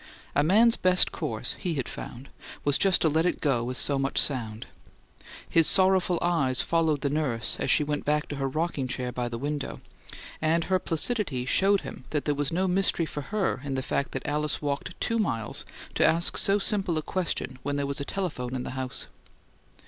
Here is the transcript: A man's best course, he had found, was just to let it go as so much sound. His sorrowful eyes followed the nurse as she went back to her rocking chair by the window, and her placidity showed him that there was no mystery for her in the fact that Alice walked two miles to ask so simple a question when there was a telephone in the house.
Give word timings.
A 0.33 0.41
man's 0.41 0.77
best 0.77 1.11
course, 1.11 1.53
he 1.59 1.75
had 1.75 1.87
found, 1.87 2.29
was 2.65 2.79
just 2.79 3.01
to 3.01 3.07
let 3.07 3.23
it 3.27 3.39
go 3.39 3.69
as 3.69 3.77
so 3.77 3.99
much 3.99 4.17
sound. 4.17 4.65
His 5.47 5.67
sorrowful 5.67 6.17
eyes 6.23 6.59
followed 6.63 7.01
the 7.01 7.09
nurse 7.11 7.55
as 7.59 7.69
she 7.69 7.83
went 7.83 8.03
back 8.03 8.27
to 8.29 8.37
her 8.37 8.47
rocking 8.49 8.87
chair 8.87 9.11
by 9.11 9.29
the 9.29 9.37
window, 9.37 9.77
and 10.41 10.63
her 10.63 10.79
placidity 10.79 11.45
showed 11.45 11.81
him 11.81 12.05
that 12.09 12.25
there 12.25 12.33
was 12.33 12.51
no 12.51 12.67
mystery 12.67 13.05
for 13.05 13.21
her 13.29 13.61
in 13.63 13.75
the 13.75 13.83
fact 13.83 14.11
that 14.13 14.25
Alice 14.27 14.59
walked 14.59 14.99
two 14.99 15.19
miles 15.19 15.65
to 15.93 16.03
ask 16.03 16.35
so 16.35 16.57
simple 16.57 16.97
a 16.97 17.03
question 17.03 17.59
when 17.61 17.75
there 17.75 17.85
was 17.85 17.99
a 18.01 18.03
telephone 18.03 18.55
in 18.55 18.63
the 18.63 18.71
house. 18.71 19.05